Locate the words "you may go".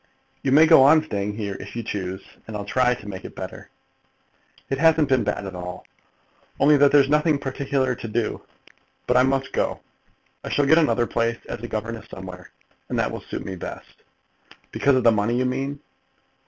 0.41-0.81